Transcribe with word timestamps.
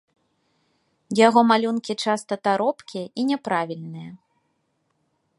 Яго 1.27 1.41
малюнкі 1.49 1.93
часта 2.05 2.33
таропкія 2.47 3.05
і 3.23 3.27
няправільныя. 3.33 4.11